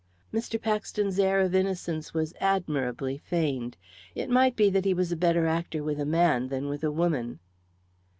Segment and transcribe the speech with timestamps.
[0.33, 0.59] Mr.
[0.59, 3.77] Paxton's air of innocence was admirably feigned.
[4.15, 6.89] It might be that he was a better actor with a man than with a
[6.89, 7.37] woman.